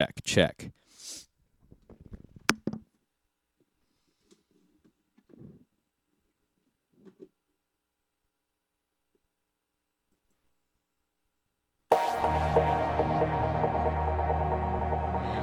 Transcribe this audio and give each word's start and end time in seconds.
Check, 0.00 0.22
check. 0.22 0.70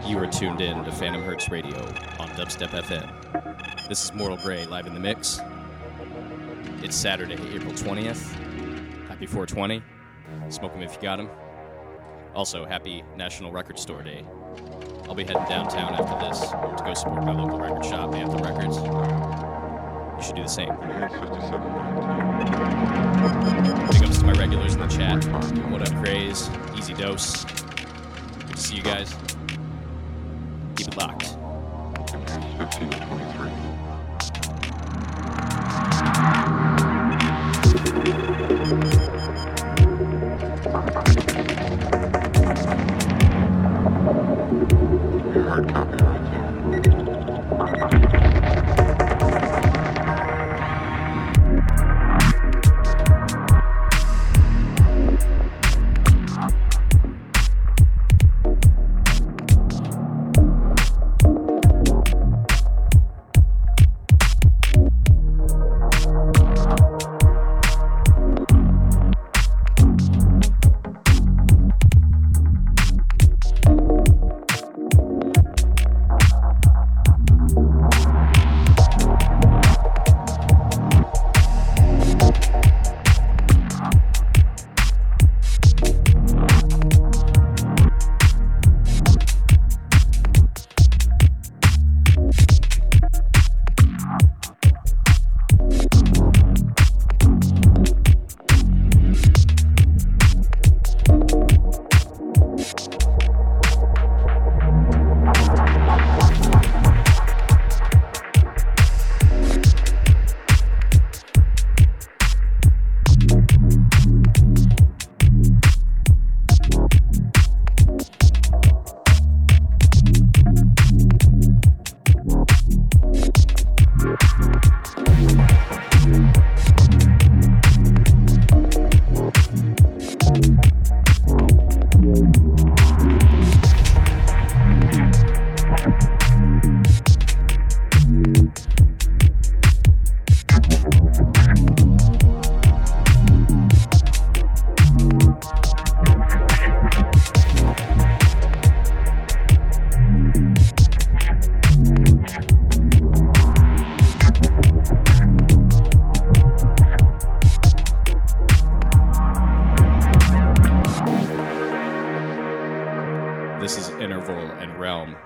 You 0.08 0.20
are 0.20 0.28
tuned 0.32 0.62
in 0.62 0.86
to 0.86 0.92
Phantom 0.94 1.22
Hertz 1.24 1.50
Radio 1.50 1.76
on 2.18 2.30
Dubstep 2.30 2.70
FM. 2.70 3.90
This 3.90 4.06
is 4.06 4.14
Mortal 4.14 4.38
Grey 4.38 4.66
live 4.68 4.88
in 4.88 4.94
the 4.94 5.00
mix. 5.02 5.42
It's 6.82 6.96
Saturday, 6.96 7.34
April 7.54 7.74
20th. 7.74 8.32
Happy 9.10 9.26
420. 9.26 9.84
Smoke 10.50 10.72
'em 10.76 10.82
if 10.82 10.96
you 10.96 11.02
got 11.02 11.20
'em. 11.20 11.30
Also, 12.34 12.66
happy 12.66 13.04
National 13.18 13.52
Record 13.52 13.78
Store 13.78 14.02
Day. 14.02 14.26
I'll 15.08 15.16
be 15.16 15.24
heading 15.24 15.46
downtown 15.48 15.94
after 15.94 16.28
this 16.28 16.40
to 16.50 16.84
go 16.84 16.94
support 16.94 17.26
my 17.26 17.32
local 17.32 17.60
record 17.60 17.86
shop, 17.86 18.14
Anthem 18.14 18.42
Records. 18.42 18.78
You 18.78 20.24
should 20.24 20.36
do 20.36 20.44
the 20.44 20.50
same. 20.50 20.70
Big 23.92 24.04
ups 24.04 24.18
to 24.20 24.26
my 24.26 24.34
regulars 24.34 24.74
in 24.74 24.82
the 24.82 24.88
chat. 24.88 25.24
What 25.72 25.82
up, 25.82 25.96
Craze? 26.04 26.50
Easy 26.76 26.94
Dose. 26.94 27.46
Good 27.46 28.50
to 28.50 28.58
see 28.58 28.76
you 28.78 28.84
guys. 28.84 29.16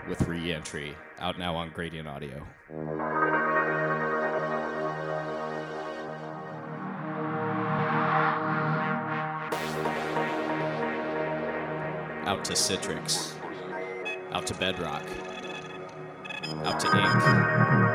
With 0.07 0.27
Reentry, 0.27 0.95
out 1.19 1.37
now 1.37 1.55
on 1.55 1.69
Gradient 1.69 2.07
Audio. 2.07 2.45
Out 12.25 12.45
to 12.45 12.53
Citrix. 12.53 13.33
Out 14.31 14.45
to 14.47 14.53
Bedrock. 14.53 15.03
Out 16.63 16.79
to 16.79 16.87
Ink. 16.95 17.88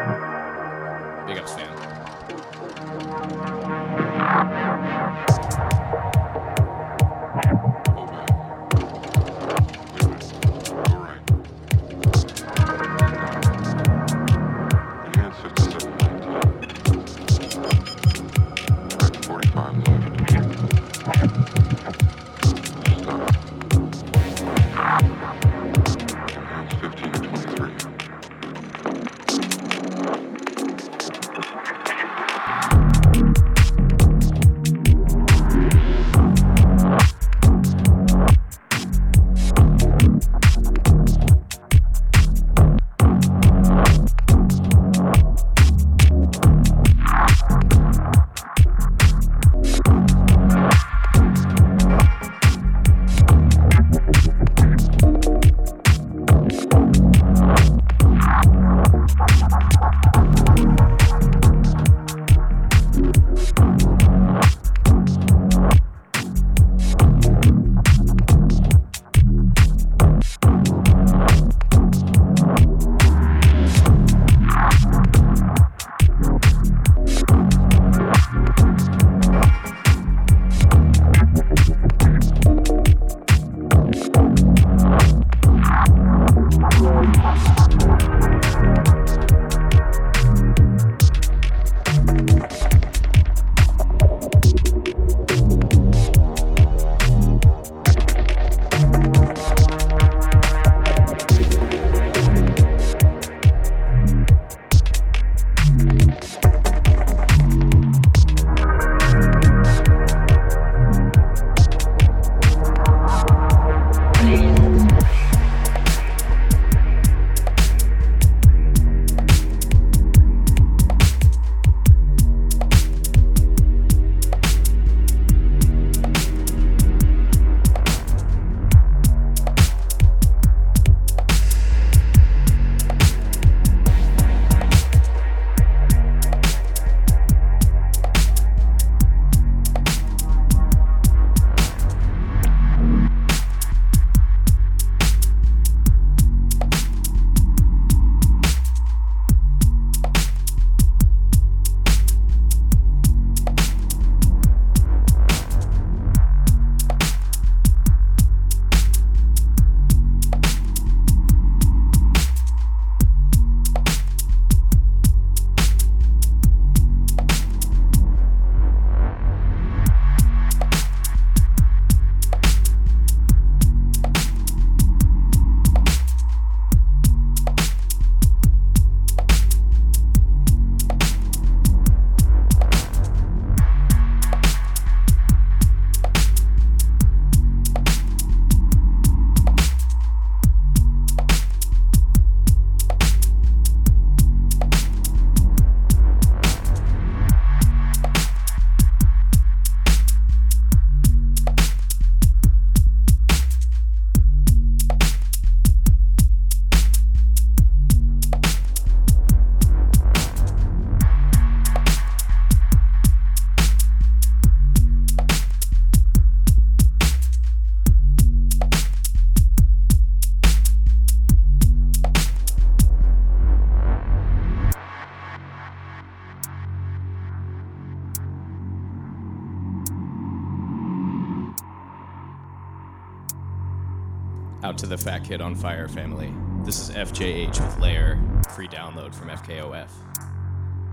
To 234.85 234.91
the 234.91 234.99
Fat 234.99 235.25
Kid 235.25 235.41
on 235.41 235.55
Fire 235.55 235.89
family. 235.89 236.31
This 236.63 236.79
is 236.79 236.95
FJH 236.95 237.59
with 237.59 237.79
Layer, 237.79 238.21
free 238.55 238.69
download 238.69 239.15
from 239.15 239.29
FKOF. 239.29 239.89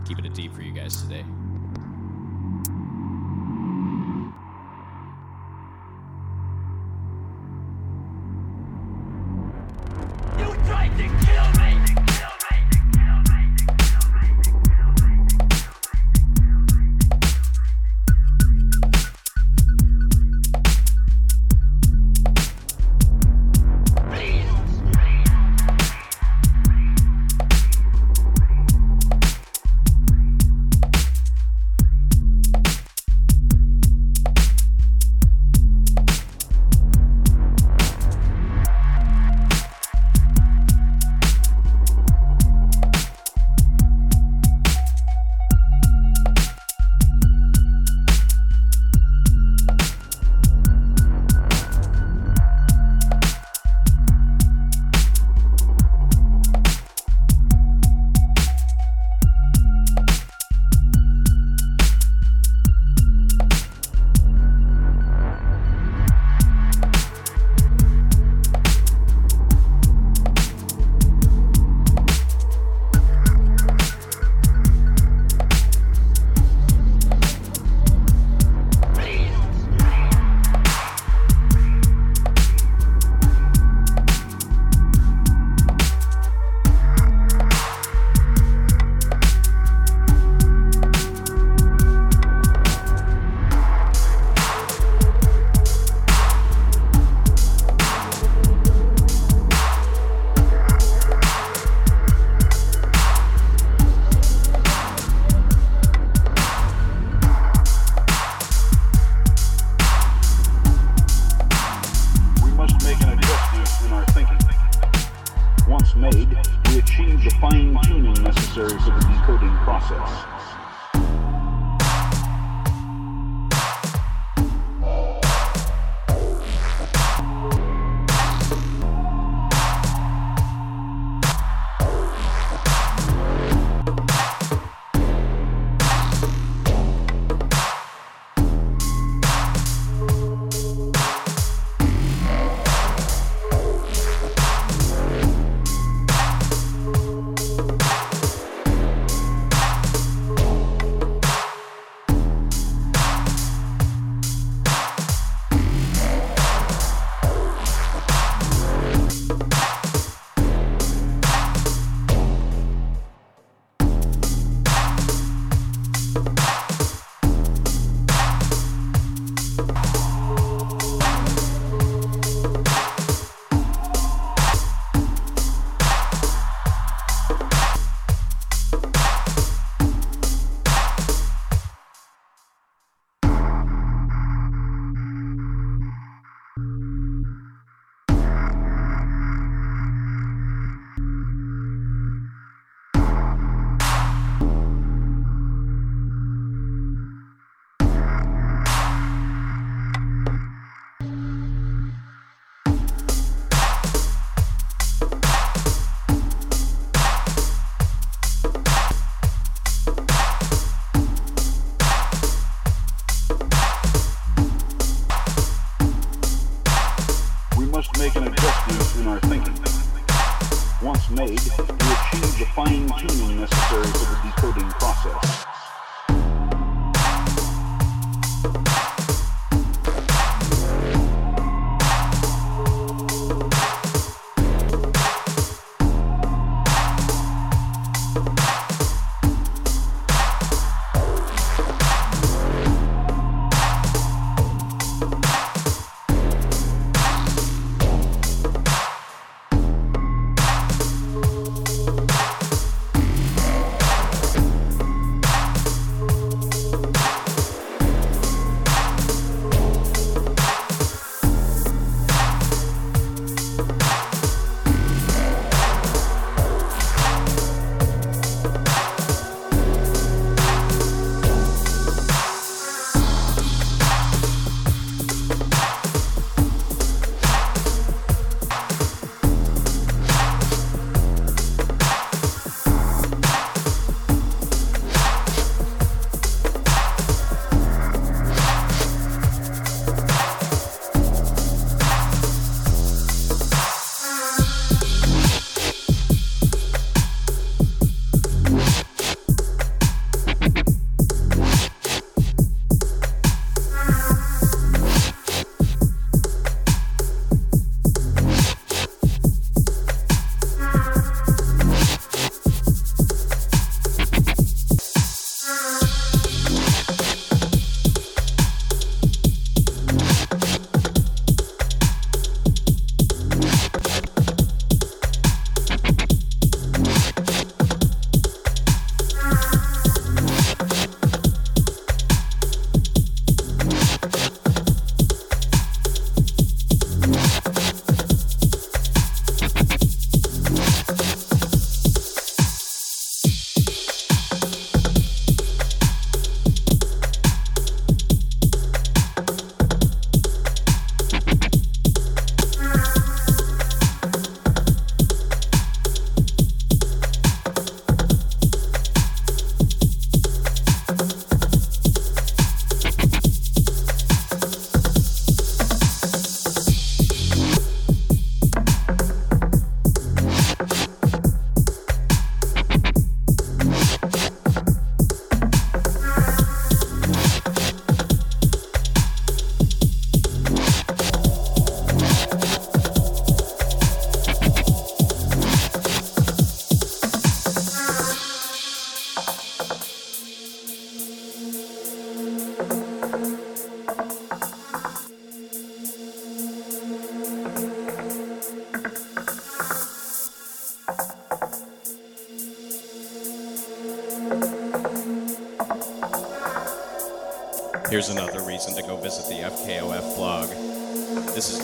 Keeping 0.08 0.24
it 0.24 0.34
deep 0.34 0.54
for 0.54 0.62
you 0.62 0.72
guys 0.72 1.02
today. 1.02 1.26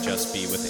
Just 0.08 0.34
Be 0.34 0.48
with 0.48 0.67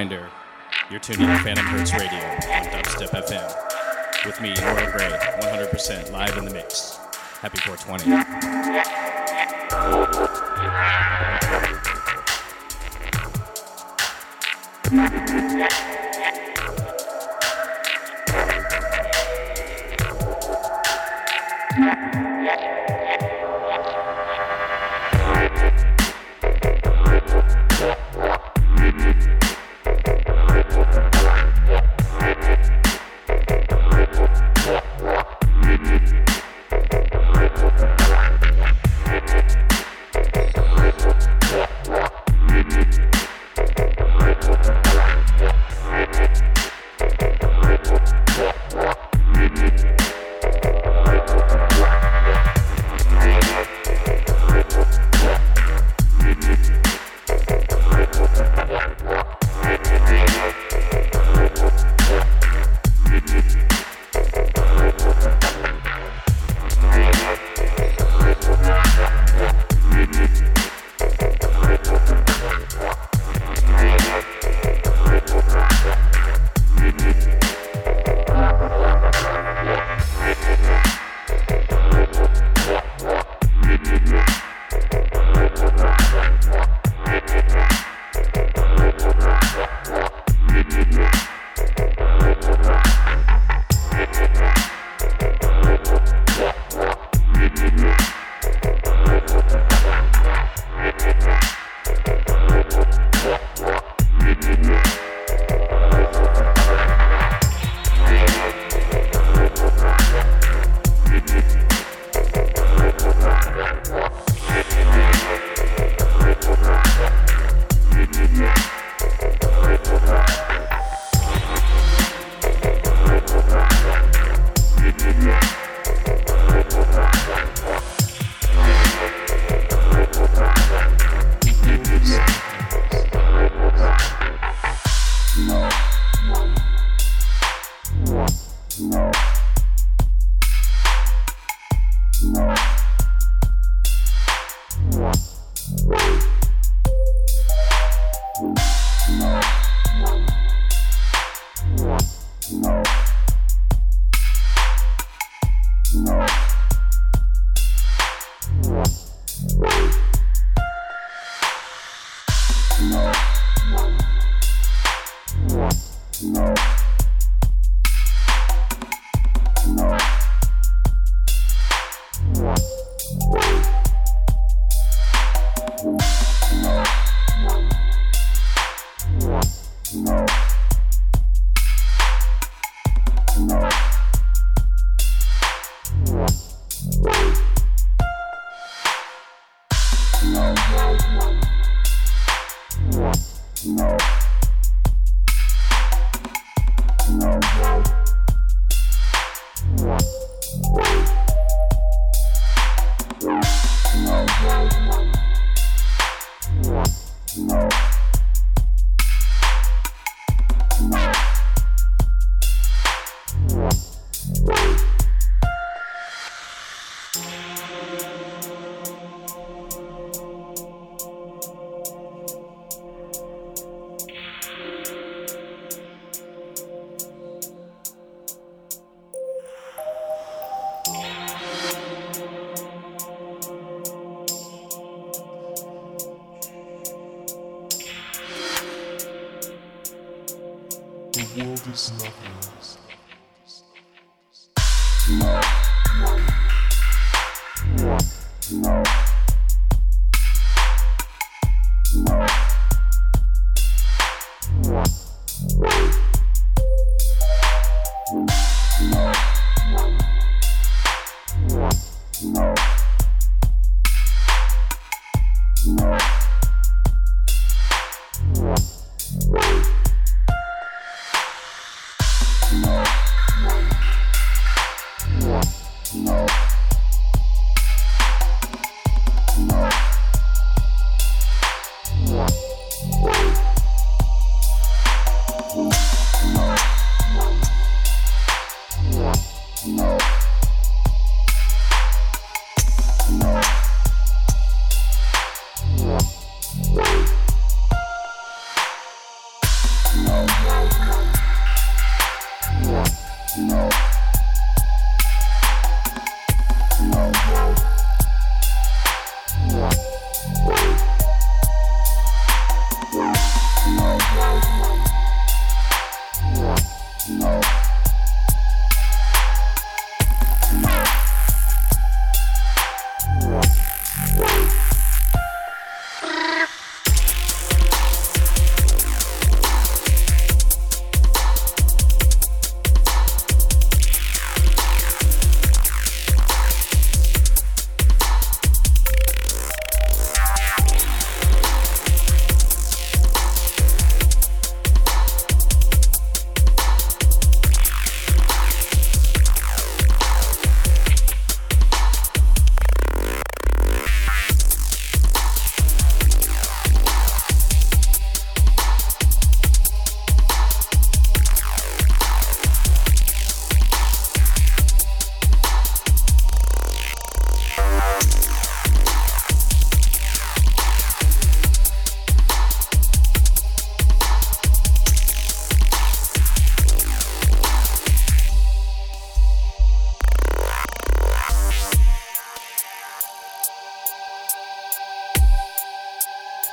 reminder 0.00 0.30
you're 0.90 0.98
tuning 0.98 1.28
in 1.28 1.36
to 1.36 1.42
Phantom 1.44 1.66
Hertz 1.66 1.92
Radio 1.92 2.08
on 2.08 2.64
Dubstep 2.72 3.10
FM. 3.10 4.24
With 4.24 4.40
me, 4.40 4.54
Laura 4.62 4.90
Gray, 4.90 5.10
100% 5.10 6.10
live 6.10 6.38
in 6.38 6.46
the 6.46 6.54
mix. 6.54 6.96
Happy 7.42 7.58
420. 7.58 8.29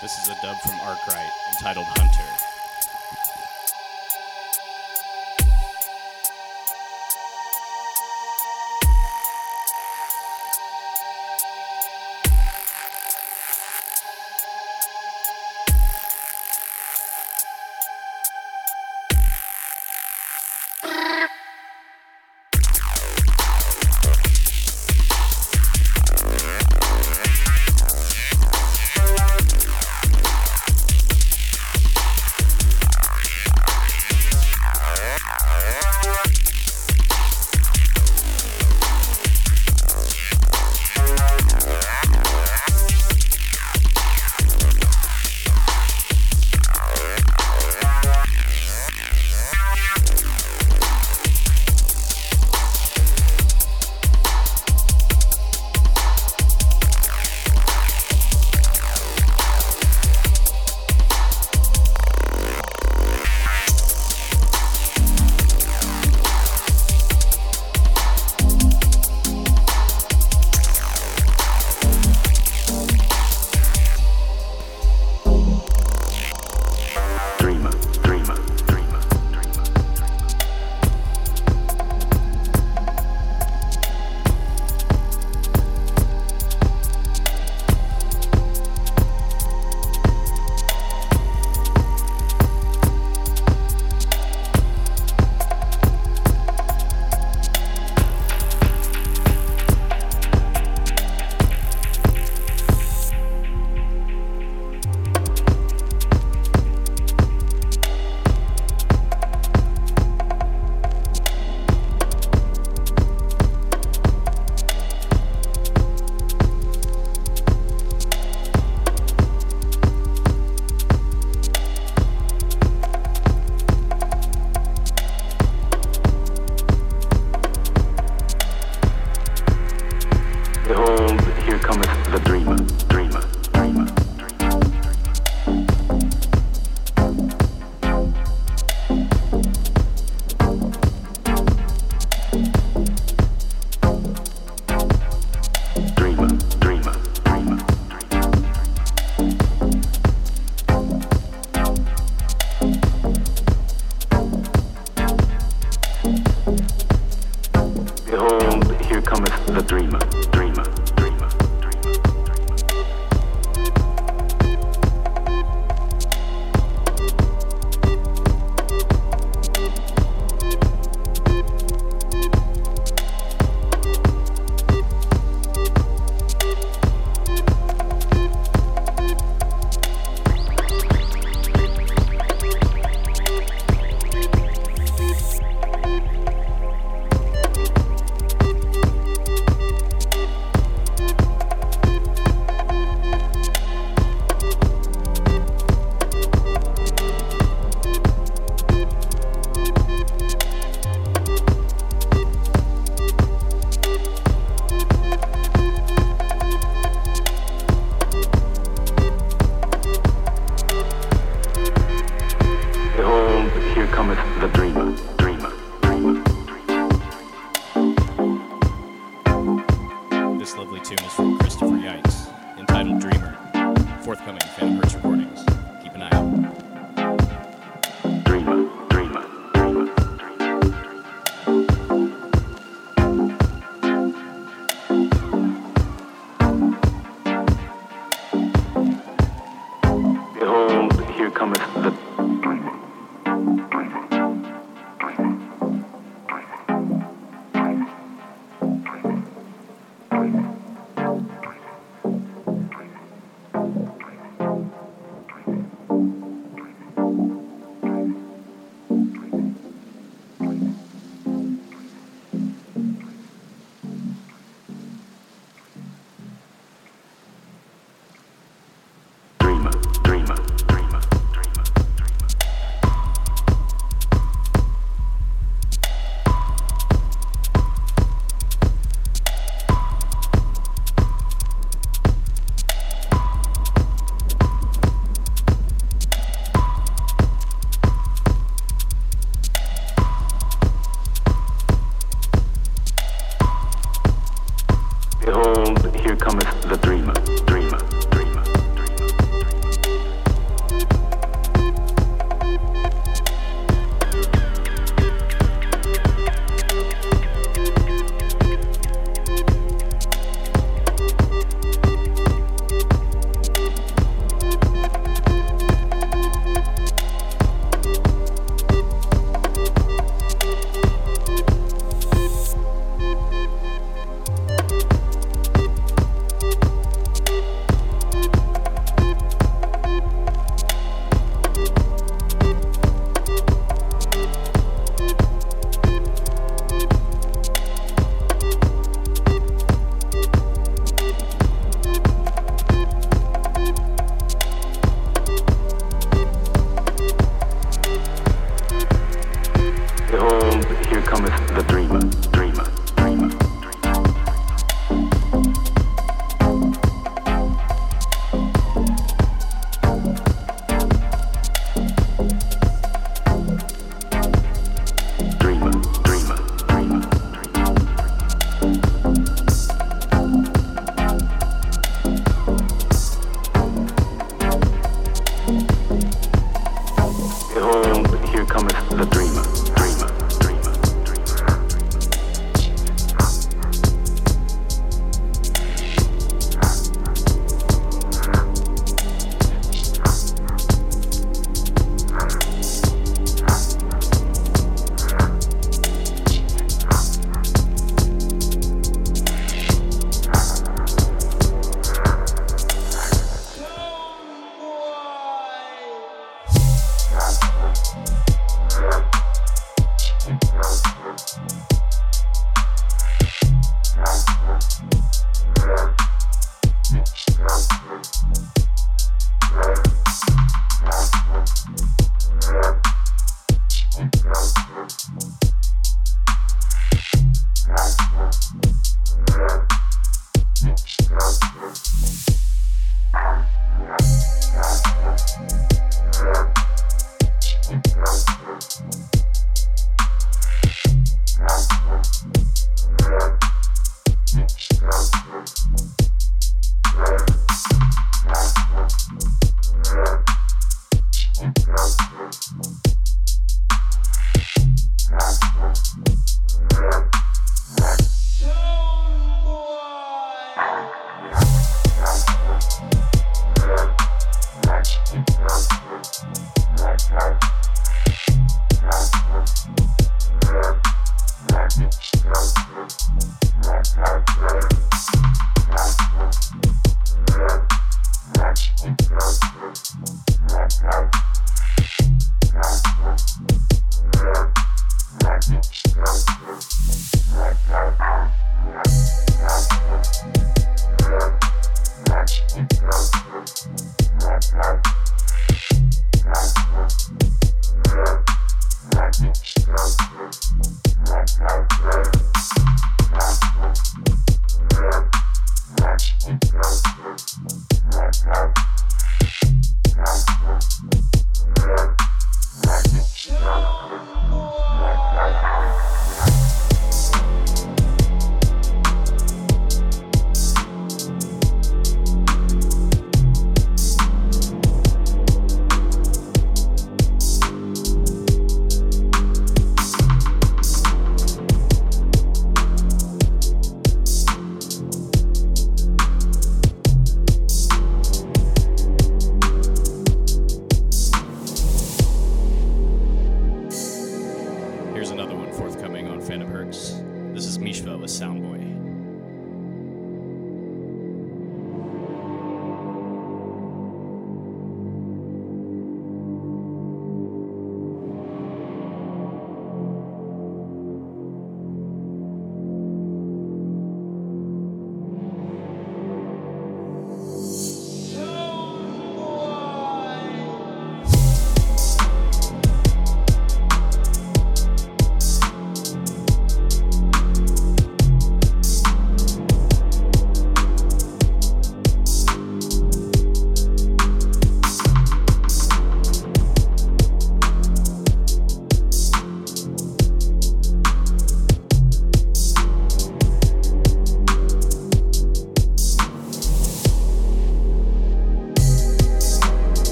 This 0.00 0.16
is 0.22 0.28
a 0.28 0.40
dub 0.40 0.56
from 0.58 0.78
Arkwright 0.80 1.30
entitled 1.50 1.86
Hunter. 1.88 2.47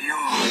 you. 0.00 0.41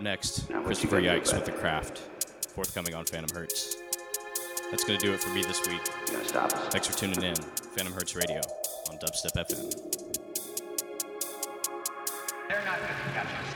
Up 0.00 0.04
next, 0.04 0.48
Now, 0.48 0.62
Christopher 0.62 0.98
Yikes 1.02 1.34
with 1.34 1.44
The? 1.44 1.52
Craft. 1.52 1.98
Forthcoming 2.54 2.94
on 2.94 3.04
Phantom 3.04 3.28
Hertz. 3.36 3.76
That's 4.70 4.82
going 4.82 4.98
to 4.98 5.06
do 5.06 5.12
it 5.12 5.20
for 5.20 5.28
me 5.34 5.42
this 5.42 5.60
week. 5.68 5.82
Stop? 6.24 6.50
Thanks 6.72 6.86
for 6.86 6.96
tuning 6.96 7.22
in. 7.22 7.34
Phantom 7.34 7.92
Hertz 7.92 8.16
Radio 8.16 8.40
on 8.88 8.96
Dubstep 8.96 9.36
FM. 9.36 9.70
They're 12.48 12.64
not 12.64 12.78
going 12.78 12.88
to 12.88 13.12
catch 13.12 13.26
us. 13.26 13.54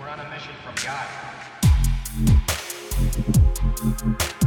We're 0.00 0.08
on 0.08 0.18
a 0.18 0.28
mission 0.28 0.54
from 0.64 0.74
God. 4.24 4.39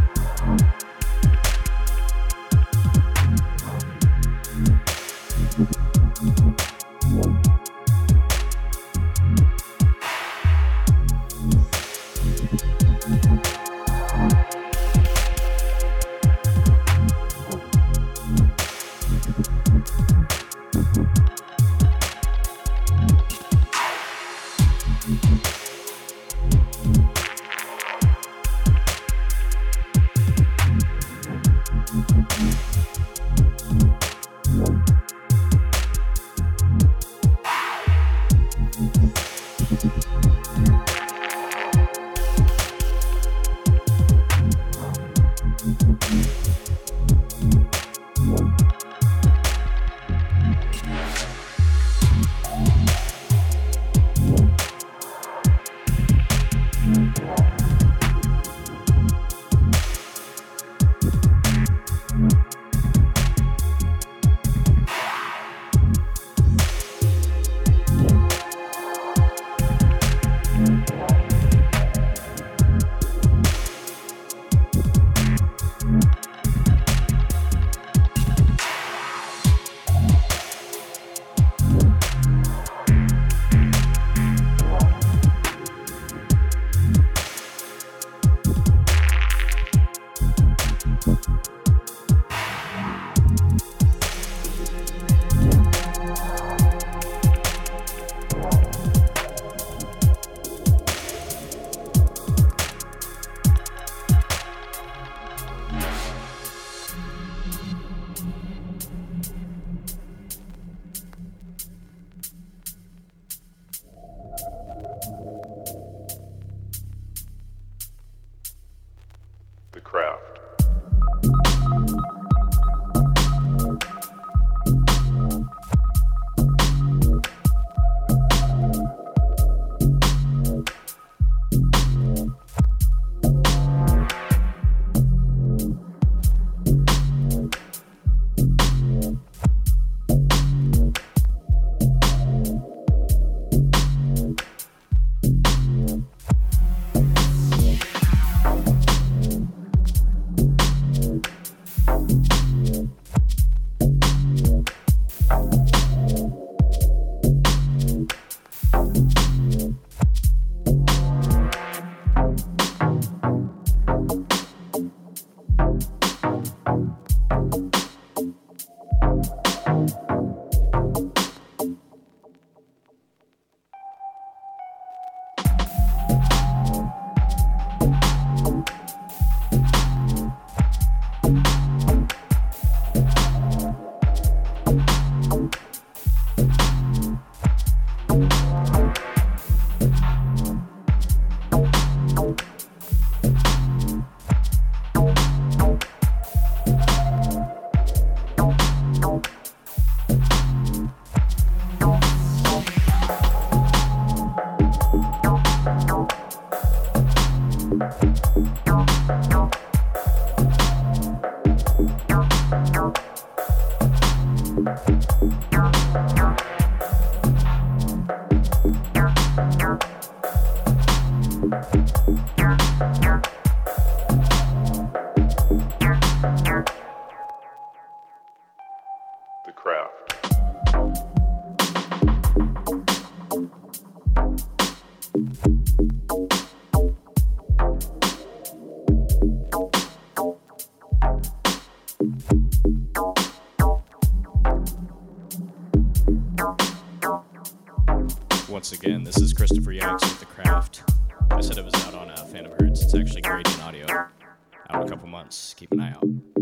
Once 248.63 248.71
again. 248.71 249.03
This 249.03 249.17
is 249.17 249.33
Christopher 249.33 249.73
Yanks 249.73 250.03
with 250.03 250.21
The 250.21 250.25
Craft. 250.25 250.83
I 251.31 251.41
said 251.41 251.57
it 251.57 251.65
was 251.65 251.73
out 251.85 251.95
on 251.95 252.09
uh, 252.09 252.15
Phantom 252.23 252.53
Hertz. 252.57 252.81
It's 252.81 252.95
actually 252.95 253.19
Gradient 253.19 253.61
Audio. 253.61 253.85
Out 253.91 254.83
in 254.83 254.87
a 254.87 254.89
couple 254.89 255.09
months. 255.09 255.53
Keep 255.57 255.73
an 255.73 255.81
eye 255.81 255.91
out. 255.91 256.32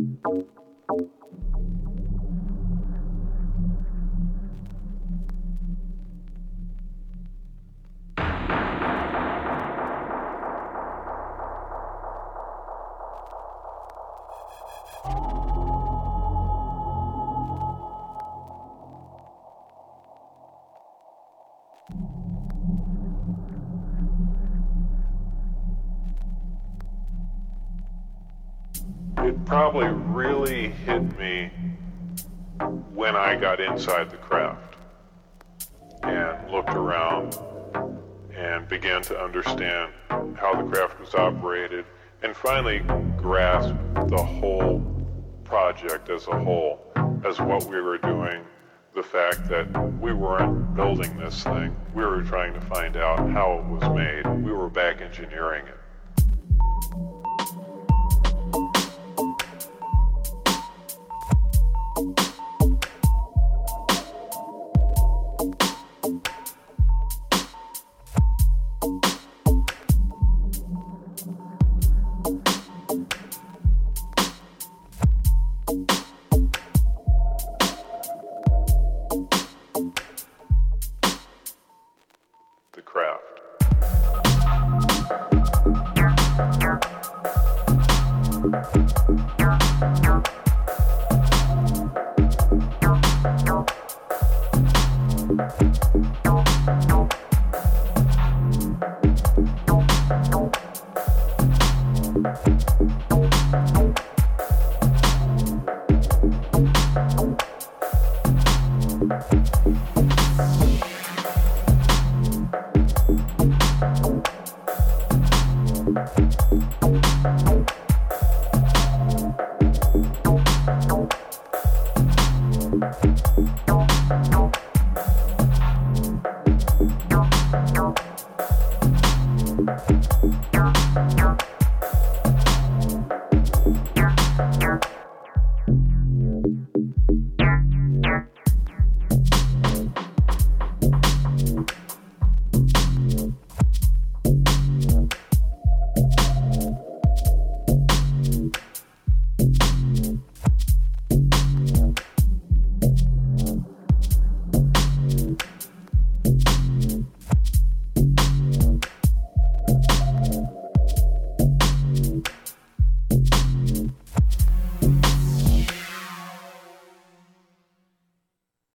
Hit 30.85 31.17
me 31.19 31.51
when 32.93 33.15
I 33.15 33.35
got 33.35 33.59
inside 33.59 34.09
the 34.09 34.17
craft 34.17 34.75
and 36.03 36.51
looked 36.51 36.71
around 36.71 37.37
and 38.35 38.67
began 38.67 39.03
to 39.03 39.19
understand 39.19 39.91
how 40.09 40.59
the 40.59 40.63
craft 40.69 40.99
was 40.99 41.13
operated 41.13 41.85
and 42.23 42.35
finally 42.35 42.79
grasped 43.17 43.75
the 44.09 44.23
whole 44.23 44.81
project 45.43 46.09
as 46.09 46.27
a 46.27 46.39
whole, 46.39 46.79
as 47.25 47.39
what 47.39 47.63
we 47.65 47.79
were 47.79 47.99
doing, 47.99 48.43
the 48.95 49.03
fact 49.03 49.47
that 49.49 49.67
we 49.99 50.13
weren't 50.13 50.75
building 50.75 51.15
this 51.17 51.43
thing, 51.43 51.75
we 51.93 52.03
were 52.03 52.23
trying 52.23 52.53
to 52.53 52.61
find 52.61 52.97
out 52.97 53.19
how 53.29 53.59
it 53.59 53.65
was 53.65 53.95
made, 53.95 54.25
we 54.43 54.51
were 54.51 54.69
back 54.69 55.01
engineering 55.01 55.65
it. 55.67 55.80